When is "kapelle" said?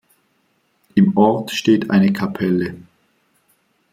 2.11-2.75